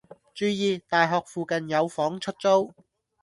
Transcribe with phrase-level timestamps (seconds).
[0.33, 0.79] 注意！
[0.89, 2.73] 大學附近有房出租